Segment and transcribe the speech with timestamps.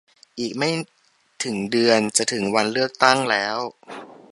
[0.39, 0.69] อีกไม่
[1.43, 3.57] ถึงเดือนจะถึงวันเลือกตั้งแล้ว!